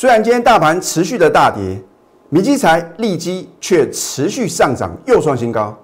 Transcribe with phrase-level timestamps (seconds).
[0.00, 1.78] 虽然今天大盘持续的大跌，
[2.30, 5.78] 明基材、利基却持续上涨，又创新高。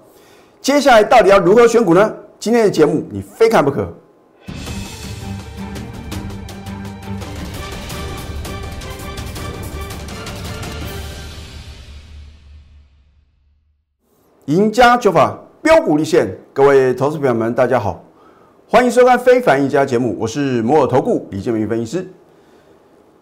[0.59, 2.11] 接下来到底要如何选股呢？
[2.39, 3.87] 今天的节目你非看不可。
[14.45, 18.03] 赢家九法标股立现，各位投资朋友们，大家好，
[18.67, 22.07] 欢迎收看《非凡一家》节目，我是摩尔投顾李建明分析师。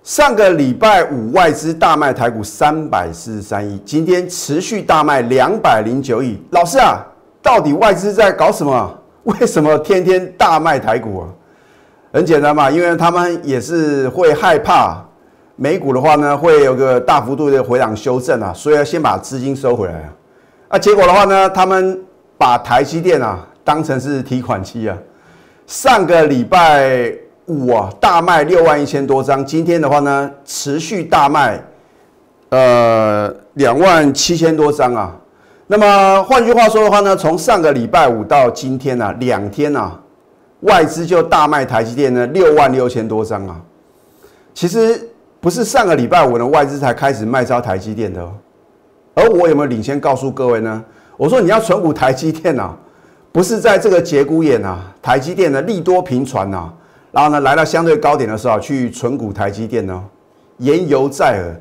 [0.05, 6.39] 上个礼拜五外资大卖台股三百四十三亿，今天持续大卖两百零九亿。
[6.51, 7.03] 老师啊，
[7.41, 8.99] 到底外资在搞什么？
[9.25, 11.27] 为什么天天大卖台股啊？
[12.13, 15.03] 很简单嘛，因为他们也是会害怕
[15.55, 20.13] 美股的话呢，会有个大幅度的回档修正啊，所以要先把资金收回来啊。
[20.67, 21.99] 啊，结果的话呢，他们
[22.37, 24.95] 把台积电啊当成是提款机啊。
[25.65, 27.11] 上个礼拜
[27.47, 31.63] 五啊大卖六万一千多张，今天的话呢持续大卖，
[32.49, 35.15] 呃两万七千多张啊。
[35.67, 39.91] 那么换句话说的话呢，从上个礼拜五到今天呢，两天呐，
[40.61, 43.61] 外资就大卖台积电呢六万六千多张啊。
[44.53, 48.31] 其实不是上个礼拜五呢外资才开始卖超台积电的哦。
[49.13, 50.83] 而我有没有领先告诉各位呢？
[51.17, 52.75] 我说你要存股台积电啊，
[53.31, 56.69] 不是在这个节骨眼啊，台积电的利多频传呐，
[57.15, 60.03] 然后呢来到相对高点的时候去存股台积电呢，
[60.57, 61.55] 言犹在耳。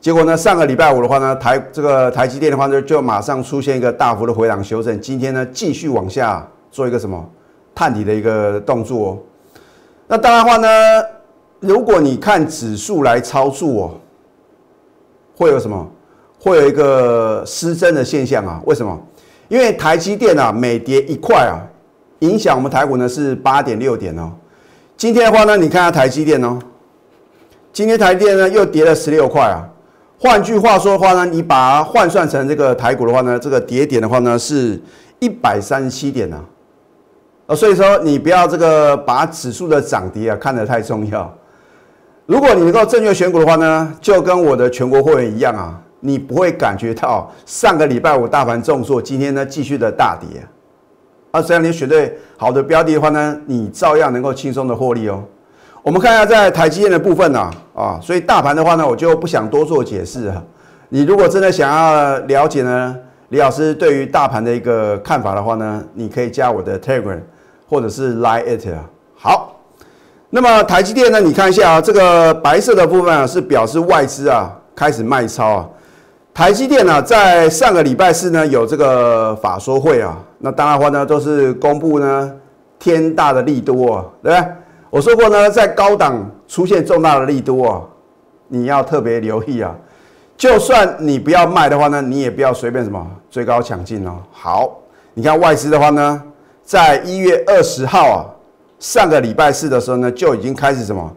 [0.00, 7.28] 结果呢上个礼拜五的话呢，台这个台积电的话呢就马上出现一个大幅的回档修正，今天呢继续往下做一个什么
[7.74, 9.18] 探底的一个动作哦。
[10.06, 10.68] 那当然话呢，
[11.58, 13.90] 如果你看指数来操作哦，
[15.36, 15.84] 会有什么？
[16.38, 18.62] 会有一个失真的现象啊？
[18.64, 18.96] 为什么？
[19.48, 21.58] 因为台积电啊，每跌一块啊，
[22.20, 24.30] 影响我们台股呢是八点六点哦。
[24.96, 26.58] 今天的话呢，你看下台积电哦，
[27.70, 29.68] 今天台积电呢又跌了十六块啊。
[30.18, 34.80] 换句话说的话呢，你把它换算成这个台股的话呢，这个跌点的话呢是
[35.18, 36.42] 一百三十七点啊。
[37.46, 41.30] 呃，所以说你不要这个把指数的涨跌啊看得太重要。
[42.24, 45.78] 如果你能够正确选股的话呢，就跟我的全国会员一样啊。
[46.00, 50.46] 你不会感觉到上个礼拜五大盘重挫，今天呢继续的大跌！
[51.42, 55.22] 只要你选对好的标的的话呢，你照样能够轻松的获利哦。
[55.82, 60.42] 我们看一下在台积电的部分呢啊，所以大盘的话呢，我就不想多做解释啊。
[60.88, 62.96] 你如果真的想要了解呢，
[63.28, 67.20] 李老师对于大盘的一个看法的话呢，你可以加我的 Telegram
[67.68, 68.84] 或者是 Line it 啊。
[69.16, 69.56] 好，
[70.30, 75.68] 那么台积电呢，你看一下啊，这个白色的部分啊是表示外资啊开始卖超啊。
[76.36, 82.30] 台积电呢，在上个礼拜四呢有这个法说会啊，那当然话呢都是公布呢
[82.78, 84.52] 天大的利多啊，对不对？
[84.90, 87.80] 我说过呢，在高档出现重大的利多啊，
[88.48, 89.74] 你要特别留意啊。
[90.36, 94.18] 就算你不要卖的话呢，你也不要随便什么追高抢进哦。
[94.30, 94.76] 好，
[95.14, 96.22] 你看外资的话呢，
[96.62, 98.20] 在一月二十号啊，
[98.78, 101.10] 上个礼拜四的时候呢就已经开始什么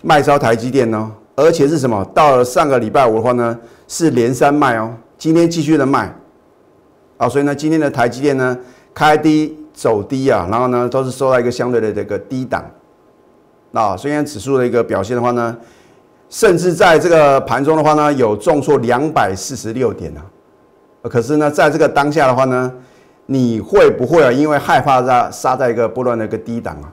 [0.00, 1.12] 卖超台积电呢，
[1.42, 2.04] 而且是什么？
[2.14, 3.58] 到了上个礼拜五的话呢？
[3.88, 6.10] 是连三卖哦，今天继续的卖，
[7.18, 8.56] 啊，所以呢，今天的台积电呢
[8.94, 12.64] 开低走低啊，然后呢都是收到一个相对的这个低档，
[13.74, 15.54] 啊，虽然指数的一个表现的话呢，
[16.30, 20.24] 甚至在这个盘中的话呢有重挫两百四十六点啊，
[21.10, 22.72] 可是呢在这个当下的话呢，
[23.26, 26.90] 你会不会啊因为害怕杀杀在一个波段的一个低档啊？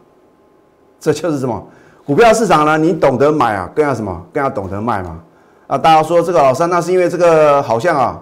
[1.00, 1.66] 这就是什么
[2.10, 2.76] 股票市场呢？
[2.76, 4.20] 你懂得买啊，更要什么？
[4.34, 5.20] 更要懂得卖嘛。
[5.68, 8.20] 啊，大家说这个老三，那是因为这个好像啊，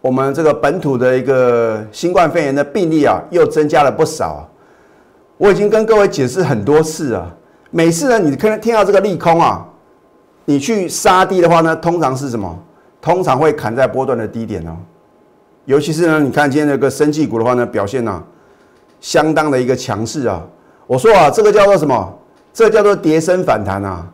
[0.00, 4.34] 我们这个本土的一个新冠肺炎的病例啊，又增加了不少。
[4.34, 4.48] 啊
[5.36, 7.26] 我已经跟各位解释很多次啊，
[7.72, 9.66] 每次呢，你可能听到这个利空啊，
[10.44, 12.56] 你去杀低的话呢，通常是什么？
[13.02, 14.76] 通常会砍在波段的低点哦。
[15.64, 18.22] 尤其是呢，你看今天那个生技股的话呢，表现呢，
[19.00, 20.40] 相当的一个强势啊。
[20.86, 22.18] 我说啊，这个叫做什么？
[22.54, 24.06] 这叫做跌升反弹啊。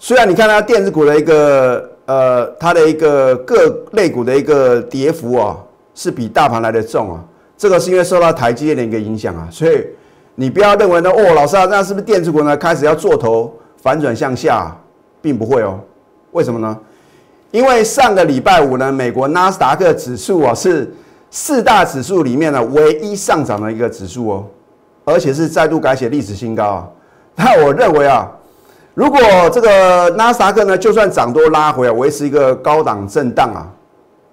[0.00, 1.88] 虽然你看它电子股的一个。
[2.08, 5.54] 呃，它的一个各类股的一个跌幅啊，
[5.94, 7.22] 是比大盘来的重啊。
[7.54, 9.86] 这个是因为受到台积电的一个影响啊，所以
[10.34, 14.74] 你不要认为呢，哦，老师啊，那是不是电子股呢开始要做头反转向下，
[15.20, 15.78] 并不会哦。
[16.32, 16.74] 为什么呢？
[17.50, 20.90] 因为上个礼拜五呢，美国纳斯达克指数啊是
[21.30, 24.46] 四大指数里面呢唯一上涨的一个指数哦，
[25.04, 26.88] 而且是再度改写历史新高啊。
[27.44, 28.28] 那我认为啊。
[28.94, 29.20] 如果
[29.52, 33.62] 这个纳斯达克呢，就算涨多拉回来，维持一个高档震荡啊，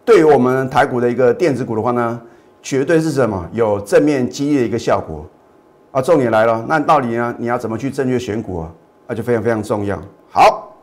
[0.03, 2.19] 对于我们台股的一个电子股的话呢，
[2.63, 5.23] 绝对是什么有正面激励的一个效果
[5.91, 6.01] 啊。
[6.01, 8.71] 重点来了，那到底呢，你要怎么去正确选股啊？
[9.05, 10.01] 那就非常非常重要。
[10.31, 10.75] 好，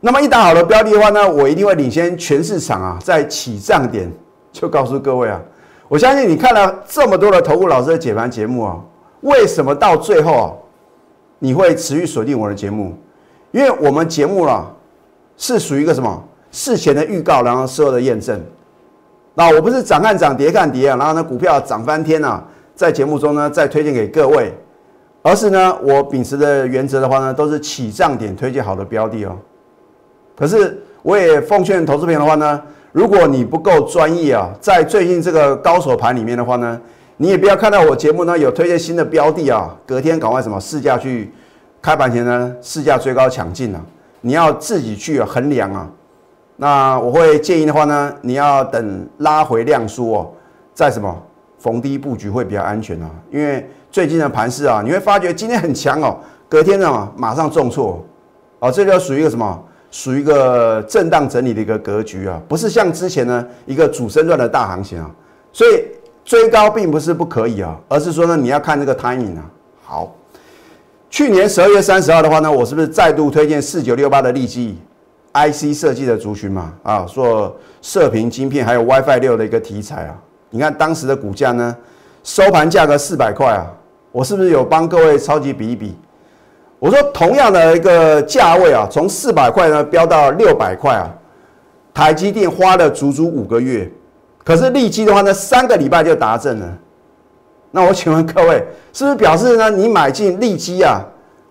[0.00, 4.10] 那么一打好的标的的话呢，我一定会领先全市场啊，在起涨点
[4.50, 5.38] 就告诉各位啊，
[5.88, 8.80] 我相信你看了这么多的投顾老师的解盘节目啊，
[9.20, 10.48] 为什么到最后啊，
[11.38, 12.96] 你会持续锁定我的节目？
[13.50, 14.70] 因为我们节目啊，
[15.36, 18.40] 是属于一个什么事前的预告，然后事后的验证。
[19.34, 22.44] 那我不是涨看涨，跌看跌啊，然后呢股票涨翻天啊，
[22.74, 24.52] 在节目中呢再推荐给各位，
[25.22, 29.36] 而是呢我秉持的原则的话呢，都是起涨点推荐好的标的哦。
[30.36, 32.60] 可是我也奉劝投资朋友的话呢，
[32.92, 36.80] 如果你不够专业啊，在最近这个高手盘里面的话呢，
[37.20, 41.32] 你也不要看到我节目呢有推荐新的标的啊，隔天赶快什么试驾去，
[41.82, 43.80] 开盘前呢试驾追高抢进啊，
[44.20, 45.90] 你要自己去衡量啊。
[46.56, 50.30] 那我会建议的话呢，你要等拉回量缩哦，
[50.72, 51.22] 在什么
[51.58, 53.10] 逢低布局会比较安全啊。
[53.32, 56.16] 因为最近的盘势啊，你会发觉今天很强哦，
[56.48, 58.04] 隔天呢马上重挫，
[58.60, 59.64] 哦，这就属于一个什么？
[59.90, 65.10] 属于一个震荡整理的一个格局啊，不是像之前呢一个主升段的大行情啊，
[65.50, 65.82] 所以
[66.28, 69.50] 追高并不是不可以啊，而是说呢你要看这个 timing 啊。
[69.82, 70.14] 好，
[71.08, 74.76] 去年十二月三十号的话呢，我是不是再度推荐四九六八的利基
[75.32, 76.74] IC 设计的族群嘛？
[76.82, 80.14] 啊，做射频晶片还有 WiFi 六的一个题材啊。
[80.50, 81.74] 你看当时的股价呢，
[82.22, 83.66] 收盘价格四百块啊，
[84.12, 85.96] 我是不是有帮各位超级比一比？
[86.78, 91.08] 我说同样的一个价位啊，从四百块呢飙到六百块啊，
[91.94, 93.90] 台积电花了足足五个月，
[94.48, 96.78] 可是利基的话呢，三个礼拜就达阵了。
[97.70, 98.64] 那我请问各位，
[98.94, 101.04] 是不是表示呢，你买进利基啊，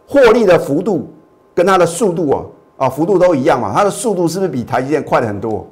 [0.07, 1.07] 获利的幅度
[1.53, 2.41] 跟它的速度啊，
[2.77, 3.71] 啊幅度都一样嘛？
[3.71, 5.67] 它的速度是不是比台积电快很多？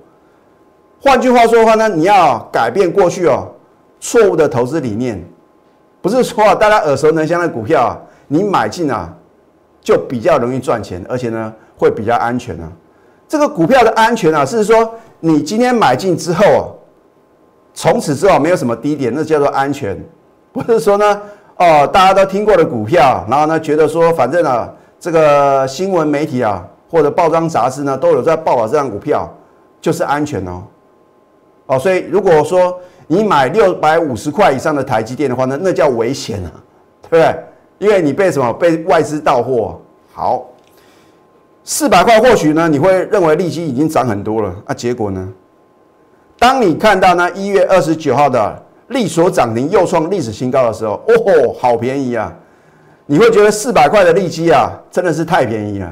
[1.01, 3.48] 换句话说的话呢，你要改变过去哦
[4.00, 5.19] 错误的投资理念，
[6.04, 9.12] 不是说大家耳熟能详的股票啊，你买进啊。
[9.81, 12.72] 就比较容易赚钱，而且呢会比较安全啊。
[13.27, 16.62] 这个股票的安全啊，是说你今天买进之后啊，
[17.75, 19.95] 从此之后没有什么低点，那叫做安全。
[20.51, 21.22] 不是说呢，
[21.57, 29.30] 哦，大家都听过的股票，然后呢觉得说反正啊，这个新闻媒体啊或者报章杂志呢都有在报道这张股票，
[29.81, 30.63] 就是安全哦。
[31.68, 36.51] 哦，所以如果说你买六百五十块以上的台积电的话呢，那叫危险啊，
[37.10, 37.36] 对不对？
[37.77, 39.81] 因为你被什么被外资到货，
[40.13, 40.45] 好，
[41.66, 45.27] 四百块或许呢你会认为利息已经涨很多了啊，结果呢，
[46.45, 52.31] 当你看到呢一月二十九号的利所涨停又创历史新高的时候，哦吼，好便宜啊，
[53.07, 55.92] 你会觉得四百块的利基啊真的是太便宜了。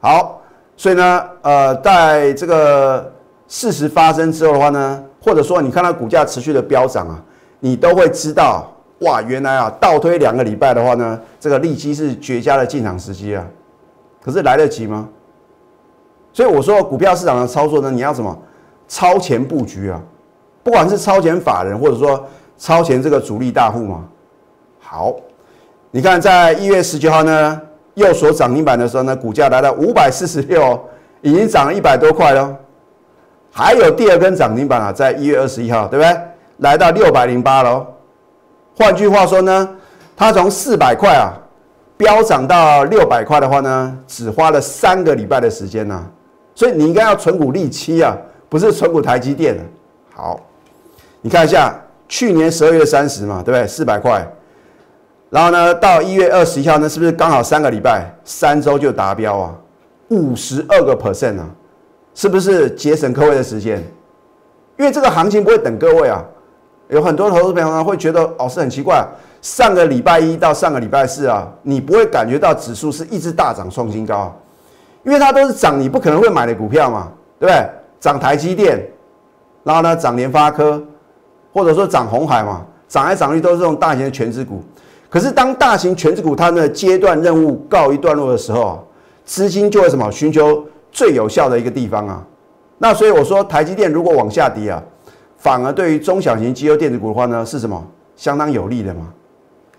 [0.00, 0.42] 好，
[0.76, 3.12] 所以呢，呃，在这个
[3.46, 7.22] 事实发生之后的话呢，或者说你看到股价持续的飙涨啊，
[7.60, 8.68] 你都会知道。
[9.02, 13.46] 哇，原来啊，倒推两个礼拜的话呢，这个利基是绝佳的进场时机啊。
[14.20, 15.08] 可是来得及吗？
[16.32, 18.36] 所以我说，股票市场的操作呢，你要什么？
[18.90, 20.02] 超前布局啊，
[20.64, 22.26] 不管是超前法人，或者说
[22.58, 24.04] 超前这个主力大户嘛。
[24.80, 25.14] 好，
[25.92, 27.60] 你看在一月十九号呢，
[27.94, 30.76] 右手涨停板的时候呢，股价来到五百四十六，
[31.20, 32.52] 已经涨了一百多块了。
[33.52, 36.20] 还有第二根涨停板啊，在一月二十一号，对不对？
[36.58, 37.86] 来到六百零八了。
[38.76, 39.68] 换句话说呢，
[40.16, 41.30] 它从四百块啊
[41.96, 46.04] 飙涨到六百块的话呢，只花了三个礼拜的时间呢。
[46.56, 48.16] 所以你应该要存股利期啊，
[48.50, 49.62] 不是存股台积电的。
[50.14, 50.38] 好，
[51.22, 51.74] 你看一下
[52.06, 53.66] 去年十二月三十嘛，对不对？
[53.66, 54.26] 四百块，
[55.30, 59.54] 然后呢到一月二十一号呢，是不是刚好三个礼拜，三周就达标啊？
[60.08, 61.48] 五十二个 percent 啊，
[62.14, 63.82] 是不是节省各位的时间？
[64.76, 66.22] 因为这个行情不会等各位啊。
[66.88, 69.06] 有很多投资朋友呢会觉得哦是很奇怪，
[69.40, 74.36] 上个礼拜一到上个礼拜四啊，你不会感觉到指数是一直大涨创新高，
[75.04, 77.64] 因为它都是涨你不可能会买的股票嘛，对不对？
[78.00, 78.82] 涨台积电，
[79.62, 80.82] 然后呢涨联发科，
[81.52, 84.60] 或者说涨红海嘛，涨来涨去都是这种大型的全资股。
[85.08, 88.84] 可是当大型全资股它的阶段任务告一段落的时候，
[89.24, 92.26] 资金就会什么寻求最有效的一个地方啊。
[92.78, 94.82] 那所以我说台积电如果往下跌啊。
[95.36, 97.82] 反而对于中小型机优电子股的话呢，是什么
[98.14, 99.08] 相当有利的嘛？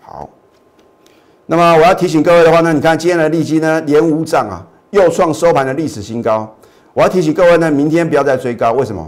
[0.02, 0.28] 好，
[1.46, 6.52] 那么我要提醒各位的话呢，你看今天的利基呢连五涨啊，又创收盘的历史新高。
[6.94, 9.08] 我要提醒各位呢，明天不要再追高，为什么？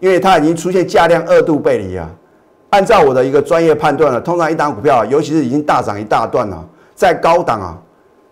[0.00, 2.08] 因为它已经出现价量二度背离啊。
[2.70, 6.64] 按照我的一个专业判断呢，通常一档股票，尤其是已经大涨一大段了，
[6.94, 7.78] 在高档啊，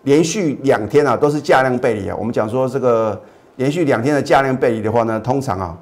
[0.03, 2.15] 连续两天啊都是价量背离啊。
[2.19, 3.19] 我们讲说这个
[3.55, 5.77] 连续两天的价量背离的话呢，通常啊。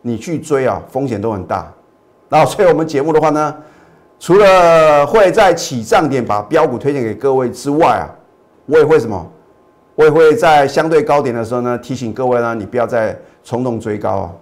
[0.00, 1.70] 你去追啊，风险都很大。
[2.28, 3.52] 然后，所以我们节目的话呢，
[4.20, 8.06] 除了会在起涨点把标股推荐给各位之外啊，
[8.66, 9.28] 我也会什么
[9.98, 14.32] 我也会在相对高点的时候呢，提醒各位呢，你不要再冲动追高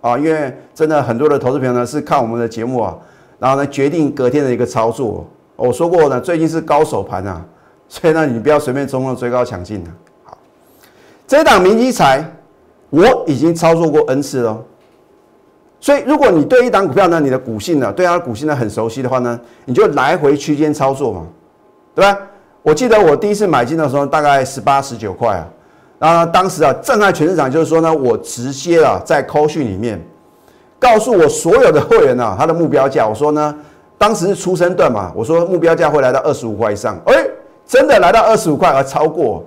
[0.00, 2.96] 啊，啊，因为真的很多的投资朋友呢是看我们的节目啊，
[3.40, 5.26] 然后呢决定隔天的一个操作。
[5.56, 7.44] 我说过呢，最近是高手盘啊，
[7.88, 9.90] 所以呢你不要随便冲动追高抢进啊。
[10.26, 10.38] 好，
[11.26, 12.24] 这档明基财
[12.90, 14.64] 我已经操作过 N 次了，
[15.80, 21.26] 所以如果你对一档股票呢，你的股性呢，对它的股性呢很熟悉的话呢，你就来回区间操作嘛，
[21.96, 22.16] 对吧？
[22.64, 25.46] 我记得我第一次买进的时候，大概十八、十九块啊。
[25.98, 30.02] 然后当时啊，震撼全市场，就是说呢，我直接啊，在扣讯里面
[30.78, 33.06] 告诉我所有的会员啊，他的目标价。
[33.06, 33.54] 我说呢，
[33.98, 36.98] 当时是出生段嘛，我说目标价会来到二十五块以上。
[37.04, 37.14] 哎，
[37.66, 39.44] 真的来到二十五块而超过。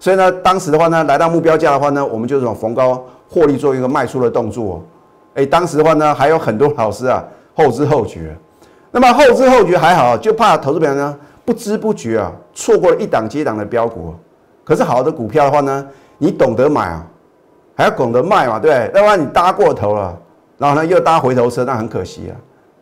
[0.00, 4.82] 所以呢，当时的话呢，来到目标价的话呢，我们就这种逢高获利做一个卖出的动作。
[5.34, 8.36] 哎，当时的话呢，还有很多老师啊，后知后觉。
[8.90, 11.16] 那么后知后觉还好，就怕投资友呢。
[11.46, 14.12] 不知不觉啊，错过了一档接档的标股。
[14.64, 15.86] 可是好的股票的话呢，
[16.18, 17.06] 你懂得买啊，
[17.76, 19.00] 还要懂得卖嘛，对不对？
[19.00, 20.18] 要不然你搭过头了，
[20.58, 22.34] 然后呢又搭回头车，那很可惜啊。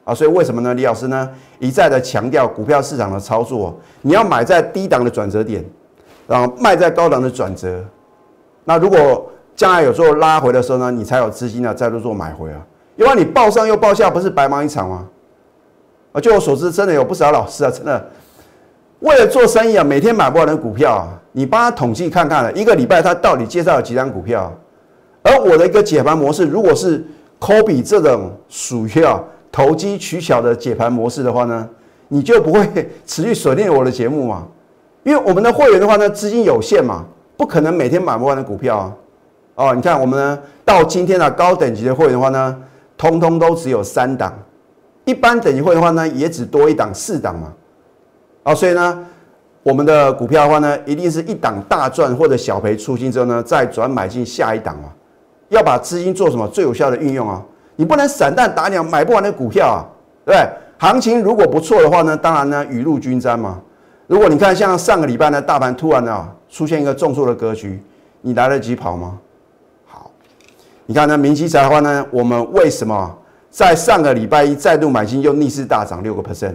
[0.06, 0.72] 啊，所以为什么呢？
[0.72, 1.28] 李老师呢
[1.58, 5.62] 一再的强调股票市场的操作，你要买在低档的转折点，
[6.26, 7.84] 然后卖在高档的转折。
[8.64, 12.60] 那如果将来有做拉回的时候呢，你才有资金呢再度做买回啊。
[12.96, 15.06] 因为你报上又报下，不是白忙一场吗？
[16.12, 18.10] 啊，就我所知，真的有不少老师啊，真的。
[19.04, 24.50] 为了做生意啊，每天买不完的股票啊，你帮他统计看看，一个礼拜他到底介绍了几张股票？
[25.22, 27.04] 而我的一个解盘模式，如果是
[27.38, 31.68] 科比这种属于啊投机取巧的解盘模式的话呢，
[32.08, 32.66] 你就不会
[33.04, 34.46] 持续锁定我的节目嘛？
[35.02, 37.04] 因为我们的会员的话呢，资金有限嘛，
[37.36, 38.92] 不可能每天买不完的股票啊。
[39.56, 42.56] 哦，你看我们呢，到今天的高等级的会员的话呢，
[42.96, 44.32] 通通都只有三档，
[45.04, 47.52] 一般等级会员的话呢，也只多一档四档嘛。
[48.44, 49.04] 啊，所以呢，
[49.64, 54.86] 我们的股票的话呢，一定是一档大赚或者小赔出清之后呢，再转买进下一档啊。
[55.48, 57.42] 要把资金做什么最有效的运用啊？
[57.76, 59.80] 你不能散弹打鸟，买不完的股票啊，
[60.24, 60.48] 对对？
[60.78, 63.60] 行情如果不错的话呢，当然呢雨露均沾嘛。
[64.06, 67.82] 如果你看像上个礼拜呢，大盘突然啊出现一个重挫的格局，
[68.20, 69.18] 你来得及跑吗？
[69.86, 70.10] 好，
[70.86, 73.18] 你看呢，明基财的话呢，我们为什么
[73.50, 76.54] 在上个礼拜一再度买进又逆势大涨六个 percent？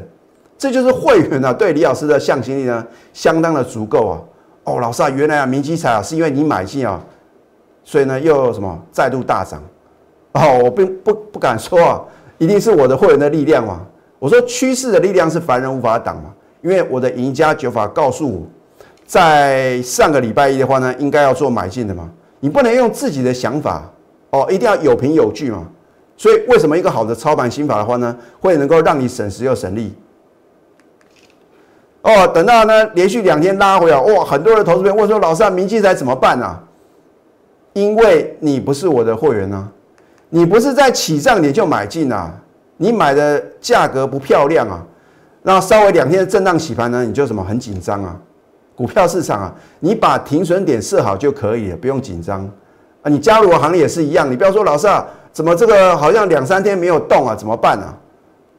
[0.59, 4.19] 这就是会员啊，对李老师的向心力呢，相当的足够啊。
[4.65, 7.01] 哦，老师啊，原来啊，明基彩啊，是因为你买进啊，
[7.85, 9.63] 所以呢，又什么再度大涨。
[10.33, 12.03] 哦，我并不不敢说啊，
[12.37, 13.81] 一定是我的会员的力量嘛。
[14.19, 18.41] 我说趋势的力量是凡人无法挡嘛，因为我的赢家九法告诉我，
[19.05, 22.09] 在上个礼拜一的话呢，应该要做买进的嘛。
[22.41, 23.89] 你不能用自己的想法
[24.31, 25.65] 哦，一定要有凭有据嘛。
[26.17, 29.95] 所以为什么一个好的操盘心法的话呢，会能够让你省时又省力？
[32.01, 36.57] 哦，等到呢连续两天拉回来，哇，很多的投资友问说：“老师啊，明基才怎么办啊？”
[37.73, 39.67] 因为你不是我的会员啊，
[40.29, 42.33] 你不是在起涨点就买进啊，
[42.77, 44.81] 你买的价格不漂亮啊，
[45.43, 48.15] 那稍微两天的震荡洗盘呢，你就什么很紧张啊？
[48.75, 52.49] 股票市场啊，你把停损点设好就可以了，不用紧张
[53.01, 53.09] 啊。
[53.09, 57.93] 你加入我行业也是一样，你不要说老师啊，怎么这个好像两三天没有动啊，怎么办啊？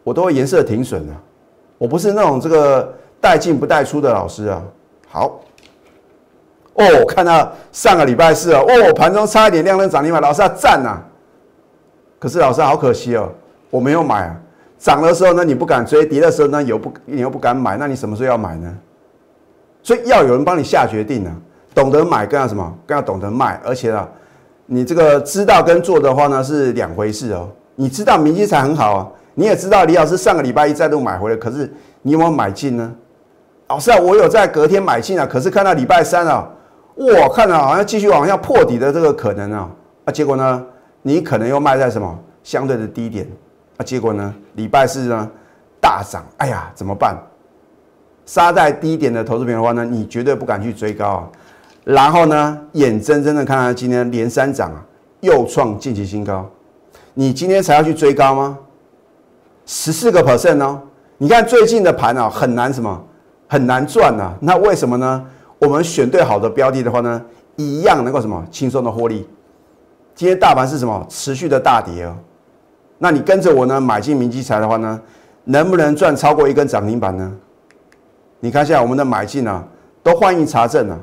[0.05, 1.13] 我都会颜色停损的，
[1.79, 2.95] 我不是那种这个。
[3.21, 4.63] 带进不带出的老师啊，
[5.09, 5.41] 好
[6.75, 10.99] 哦，看到上个礼拜四啊，哦，盘中差一点亮灯涨停板，老师要赞呐。
[12.19, 13.31] 可是老师好可惜哦，
[13.71, 14.37] 我没有买啊。
[14.79, 18.75] 涨的时候呢，你不敢追；跌的时候呢，又不你又不敢买，那你什么时候要买呢？
[19.83, 21.37] 所以要有人帮你下决定啊，
[21.75, 22.75] 懂得买更要什么？
[22.87, 23.61] 更要懂得卖。
[23.63, 24.09] 而且啊，
[24.65, 27.49] 你这个知道跟做的话呢是两回事哦。
[27.75, 32.95] 你知道明基才很好啊，你也知道李老师上个礼拜一再度买回来，可是你有没有买进呢？
[33.71, 36.45] 老师啊，我有在隔天买进啊，可是看到礼拜三啊，
[36.97, 39.71] 哇，看到好像继续往下破底的这个可能啊，
[40.07, 40.67] 啊，结果呢，
[41.03, 43.25] 你可能又卖在什么相对的低点，
[43.77, 45.31] 啊，结果呢，礼拜四呢
[45.81, 47.17] 大涨，哎呀，怎么办？
[48.27, 51.29] 杀在低点的投资品的话呢，你绝对不敢去追高啊。
[51.85, 54.85] 然后呢，眼睁睁的看到今天连三涨啊，
[55.21, 56.45] 又创近期新高，
[57.15, 58.59] 你今天才要去追高吗？
[59.65, 60.83] 十四个 percent 哦，
[61.19, 63.01] 你看最近的盘啊，很难什么？
[63.51, 65.27] 很难赚呐，那为什么呢？
[65.59, 67.21] 我们选对好的标的的话呢，
[67.57, 69.29] 一样能够什么轻松的获利。
[70.15, 72.15] 今天大盘是什么持续的大跌哦，
[72.99, 75.01] 那你跟着我呢买进明基材的话呢，
[75.43, 77.33] 能不能赚超过一根涨停板呢？
[78.39, 79.65] 你看一下我们的买进啊，
[80.01, 80.97] 都欢迎查证啊。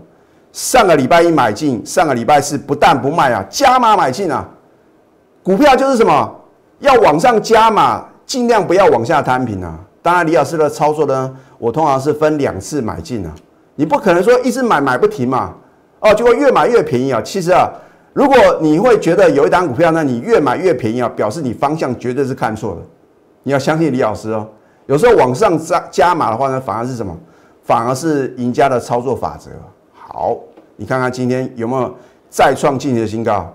[0.53, 4.47] 上个礼拜一买进，上个礼拜四不但不卖啊，加码买进啊。
[5.43, 6.35] 股票就是什么，
[6.79, 9.77] 要往上加码，尽量不要往下摊平啊。
[10.07, 13.35] 当然，李老师的操作呢，我通常是分两次买进啊。
[13.75, 15.53] 你不可能说一直买买不停嘛，
[15.99, 17.21] 哦，结果越买越便宜啊。
[17.21, 17.69] 其实啊，
[18.13, 22.81] 如果你会觉得有一档股票呢，你越买越便宜啊，表示你方向绝对是看错了。
[23.43, 24.47] 你要相信李老师哦。
[24.85, 27.13] 有时候往上加加码的话呢，反而是什么？
[27.63, 29.51] 反而是赢家的操作法则。
[29.93, 30.37] 好，
[30.77, 31.93] 你看看今天有没有
[32.29, 33.53] 再创近期的新高？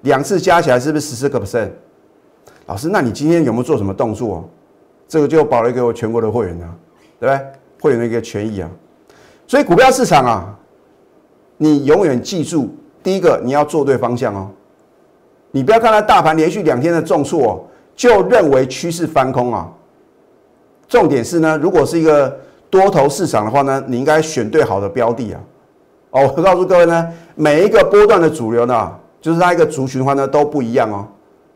[0.00, 1.70] 两次加起来是不是十四个 percent？
[2.66, 4.50] 老师，那你今天有没有做什么动作？
[5.12, 6.64] 这个就保留给我全国的会员呢，
[7.20, 7.46] 对不对？
[7.82, 8.70] 会员的一个权益啊。
[9.46, 10.58] 所以股票市场啊，
[11.58, 14.48] 你永远记住，第一个你要做对方向哦。
[15.50, 19.70] 你不要看到大盘连续两天的重挫，就认为趋势翻空啊。
[20.88, 22.34] 重点是呢，如果是一个
[22.70, 25.40] 多头市场的话呢，你应该选对好的标的啊。
[26.12, 28.90] 哦，我告诉各位呢，每一个波段的主流呢，
[29.20, 31.06] 就是它一个族群的话呢都不一样哦。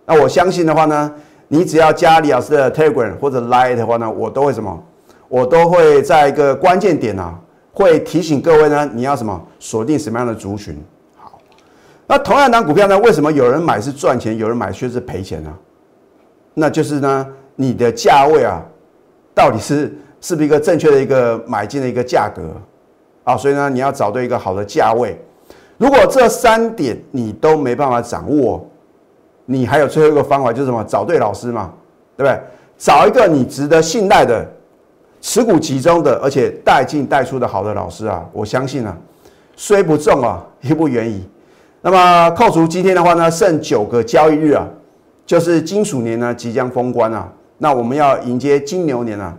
[0.05, 1.11] 那我相信的话呢，
[1.49, 4.83] 你只要加李老师的 Telegram 或者 Line 的话呢，我都会什么？
[5.29, 7.38] 我都会在一个关键点啊，
[7.73, 10.76] 会提醒各位呢，你要什么锁定什么样的族群？
[11.17, 11.38] 好，
[12.07, 15.53] 那同样档股票呢，为什么有人买是赚钱，有人买却是赔钱呢？
[16.55, 18.62] 那就是呢，你的价位啊，
[19.35, 22.43] 到底是是不是一个正确的一个买进的一个价格
[23.25, 23.37] 啊？
[23.37, 25.21] 所以呢，你要找对一个好的价位。
[25.76, 28.67] 如果这三点你都没办法掌握，
[29.47, 30.85] 你还有最后一个方法，就是什么？
[30.85, 31.73] 找对老师嘛，
[32.17, 32.38] 对不对？
[32.76, 34.47] 找一个你值得信赖的、
[35.23, 38.23] 持股集中的，而且带进带出的好的老师啊！
[38.33, 38.95] 我相信啊，
[39.57, 41.26] 虽不中啊，亦不远矣。
[41.81, 44.67] 那么扣除今天的话呢，剩九个交易日啊，
[45.25, 47.26] 就是金属年呢即将封关啊。
[47.59, 49.35] 那我们要迎接金牛年啊。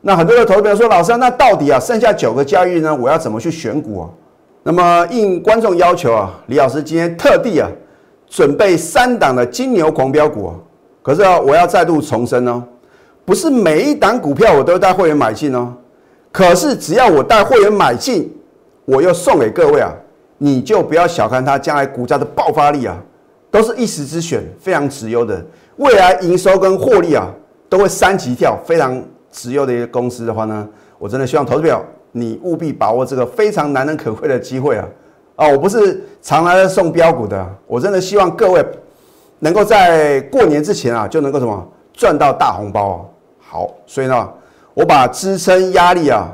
[0.00, 4.08] 那很多的投资者说，老师，那到底啊剩下九个交易日呢，我要怎么去选股啊？
[4.64, 7.68] 那么应观众要求啊，李老师今天特地啊。
[8.32, 10.54] 准备三档的金牛狂飙股，
[11.02, 12.64] 可是啊，我要再度重申哦，
[13.26, 15.70] 不是每一档股票我都带会员买进哦。
[16.32, 18.34] 可是只要我带会员买进，
[18.86, 19.92] 我又送给各位啊，
[20.38, 22.96] 你就不要小看它将来股价的爆发力啊，
[23.50, 25.44] 都是一时之选，非常直优的，
[25.76, 27.30] 未来营收跟获利啊
[27.68, 28.98] 都会三级跳，非常
[29.30, 30.66] 直优的一个公司的话呢，
[30.98, 34.88] 我真的希望投资表你务必把握这个非常难能可贵的机会啊。
[35.36, 38.64] 啊，我不是常来送标股的，我真的希望各位
[39.38, 43.00] 能够在过年之前啊，就能够什么赚到大红包啊。
[43.40, 44.28] 好，所以呢，
[44.74, 46.28] 我把支撑压力啊，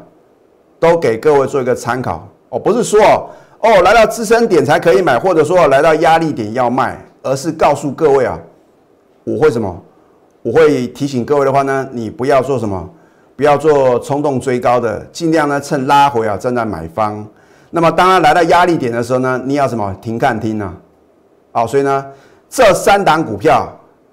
[0.78, 2.26] 都给各位做一个参考。
[2.50, 3.00] 哦，不是说
[3.61, 8.38] 哦，来到支撑点才可以买，或者说来到压力点要卖，而是告诉各位啊，
[9.24, 9.82] 我会什么？
[10.42, 12.88] 我会提醒各位的话呢，你不要做什么，
[13.37, 17.26] 不要做冲动追高的，尽量呢趁拉回啊站在买方。
[17.70, 20.74] 那么，当它来到压力点的时候呢，你要什么停看听呢？
[21.52, 22.07] 啊，所以呢，
[22.48, 23.70] 这三档股票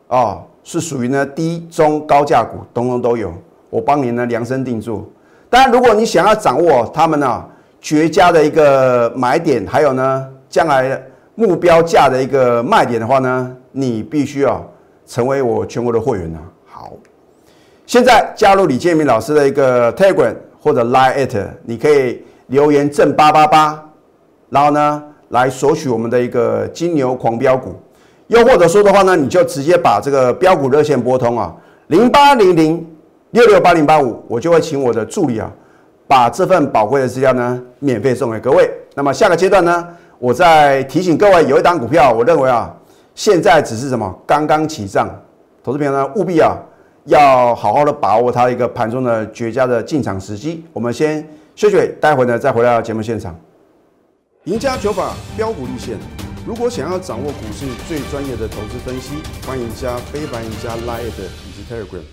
[0.10, 3.34] 啊，是属于呢低中高价股，通通都有，
[3.70, 5.08] 我帮你呢量身定做。
[5.50, 7.46] 当然，如果你想要掌握他们呢
[7.80, 11.02] 绝佳的一个买点，还有呢将来
[11.36, 14.62] 目标价的一个卖点的话呢，你必须要
[15.08, 16.40] 成为我全国的会员呢。
[16.66, 16.92] 好，
[17.86, 22.22] 现在加入李建明老师的一个 Telegram 或者 Line 你可以。
[22.48, 23.84] 留言正八八八，
[24.50, 27.74] 然后呢，来索取我们的一个金牛狂飙股，
[28.28, 31.52] 又或者说的话呢，你就直接把这个标股热线拨通啊，
[31.88, 32.88] 零八零零
[33.32, 35.52] 六六八零八五，我就会请我的助理啊，
[36.08, 38.70] 把这份宝贵的资料呢，免费送给各位。
[38.94, 39.88] 那么下个阶段呢，
[40.20, 42.72] 我再提醒各位，有一档股票，我认为啊，
[43.16, 45.10] 现在只是什么刚刚起涨，
[45.64, 46.56] 投资朋友呢，务必啊，
[47.06, 50.64] 要好好的把握它一个盘中的绝佳的进场时机。
[50.72, 51.28] 我们先。
[51.56, 53.34] 休息，待会呢再回到节目现场。
[54.44, 55.98] 赢家九法标股立线，
[56.46, 59.16] 如果想要掌握股市最专业的投资分析，
[59.48, 62.04] 欢迎加非凡、赢家 Line 以及 Telegram。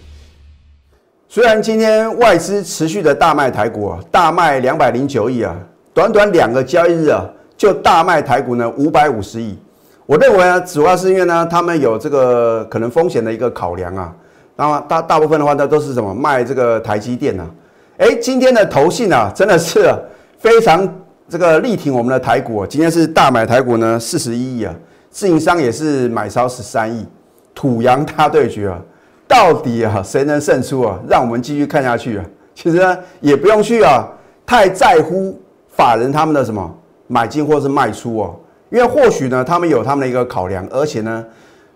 [1.29, 5.57] 虽然今天外资持续的大卖台股啊，大卖两百零九亿啊，
[5.93, 9.59] 短短两个交易日啊，就大卖台股呢五百五十亿。
[10.07, 14.15] 我认为啊，主要是因为呢，他们有这个可能风险的一个考量啊。
[14.55, 17.51] 那么大大部分的话呢，都是什么卖这个台积电呢？
[17.99, 19.95] 哎，今天的投信啊，真的是
[20.39, 20.89] 非常
[21.29, 22.67] 这个力挺我们的台股。
[22.67, 24.75] 今天是大买台股呢，四十一亿啊，
[25.11, 27.07] 自营商也是买超十三亿，
[27.55, 28.81] 土洋大对决啊，
[29.29, 30.99] 到底啊谁能胜出啊？
[31.07, 32.25] 让我们继续看下去啊。
[32.55, 34.09] 其实呢，也不用去啊
[34.47, 36.75] 太在乎法人他们的什么
[37.09, 38.35] 买进或是卖出哦，
[38.71, 41.23] 因为或许呢他们有他们的一个考量，而且呢，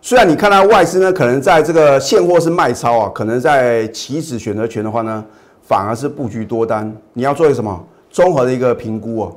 [0.00, 5.22] 虽然你看到外资呢可能在这个现货是卖超啊，可能在期指选择权的话呢。
[5.66, 9.36] 反而是布局多单，你要做一个什么综合的一个评估哦。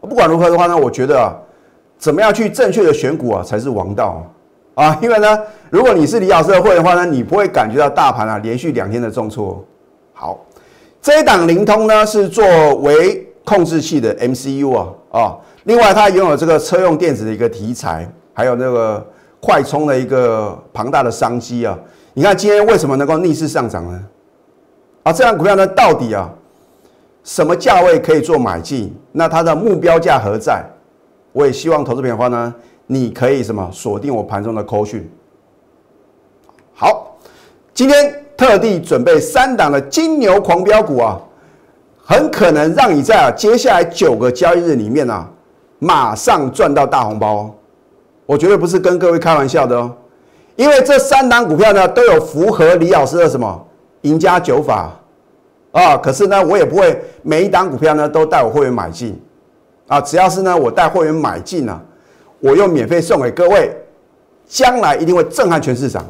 [0.00, 1.32] 不管如何的话呢，我觉得，
[1.96, 4.26] 怎么样去正确的选股啊，才是王道
[4.74, 4.98] 啊。
[5.00, 5.38] 因为呢，
[5.70, 9.64] 如果你是李老师的会的话呢，你不会感觉到大盘啊连续两天的重挫。
[10.12, 10.44] 好，
[11.00, 12.44] 这一档灵通呢是作
[12.78, 15.38] 为控制器的 MCU 啊，啊。
[15.62, 19.06] 另外，它拥有这个车用电子的一个题材，还有那个
[19.40, 21.78] 快充的一个庞大的商机啊。
[22.14, 24.04] 你看今天为什么能够逆势上涨呢？
[25.02, 26.30] 啊，这张股票呢，到底啊
[27.24, 28.94] 什么价位可以做买进？
[29.12, 30.64] 那它的目标价何在？
[31.32, 32.54] 我也希望投资朋友的话呢，
[32.86, 35.10] 你可以什么锁定我盘中的扣讯。
[36.74, 37.16] 好，
[37.72, 41.20] 今天特地准备三档的金牛狂飙股啊，
[42.04, 45.28] 很可能让你在啊接下来九个交易日里面啊，
[45.78, 47.50] 马上赚到大红包哦。
[48.26, 49.90] 我绝对不是跟各位开玩笑的哦，
[50.56, 53.66] 因为这三档股票呢都有符合李老师的什么
[54.02, 54.92] 赢家九法
[55.72, 55.96] 啊。
[55.96, 59.20] 可是呢，我也不会每一档股票呢都带我会员买进
[59.88, 60.00] 啊。
[60.00, 61.80] 只要是呢我带会员买进呢，
[62.40, 63.74] 我又免费送给各位，
[64.46, 66.04] 将来一定会震撼全市场。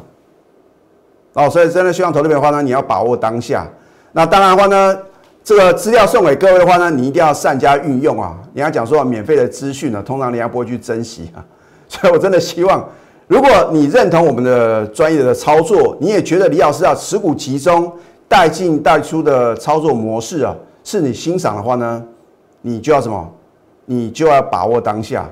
[1.33, 3.67] 哦，所以真的希望投资者的话呢，你要把握当下。
[4.11, 4.97] 那当然的话呢，
[5.43, 8.37] 这个资料送给各位的话呢，你一定要善加运用啊。
[8.53, 11.43] 人家讲说免费的资讯呢，通常人家不会去珍惜啊。
[11.87, 12.87] 所以我真的希望，
[13.27, 17.91] 如果你认同我们的专业的操作，你也觉得李老师要持股集中、
[18.27, 22.03] 带进带出的操作模式啊，是你欣赏的话呢，
[22.61, 23.31] 你就要什么？
[23.85, 25.29] 你就要把握当下。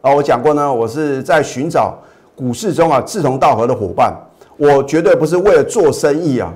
[0.00, 1.96] 啊，我讲过呢，我是在寻找
[2.34, 4.14] 股市中啊志同道合的伙伴。
[4.56, 6.52] 我绝对不是为了做生意啊，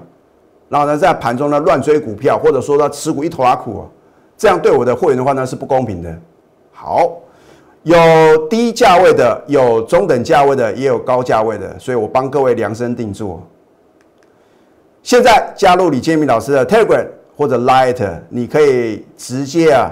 [0.68, 3.84] 然后呢，在盘中呢乱追股票，或者说他持股一头拉苦啊，
[4.36, 6.14] 这样对我的会员的话呢是不公平的。
[6.72, 7.10] 好，
[7.84, 7.96] 有
[8.48, 13.42] 低价位的，有中等价位的，也有高价位的，所以我帮各位量身定做。
[15.02, 19.90] 现在加入李建明老师的 Telegram 或者 Light，你可以直接啊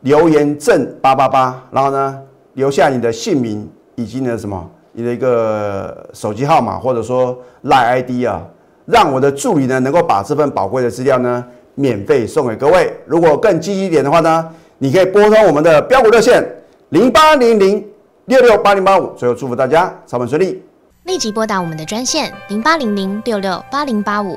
[0.00, 2.20] 留言正八八八，然后呢
[2.54, 4.70] 留下你的姓名以及呢什么。
[4.92, 8.42] 你的一个手机号码或者说 Lite ID 啊，
[8.86, 11.44] 让我的助理呢能够把这份宝贵的资料呢
[11.76, 12.92] 免费送给各位。
[13.06, 16.44] 如果更积极一点的话呢，你可以拨通我们的标股热线
[16.90, 17.88] 零八零零
[18.24, 19.12] 六六八零八五。
[19.16, 20.60] 最后祝福大家操盘顺利，
[21.04, 24.36] 立即拨打我们的专线零八零零六六八零八五。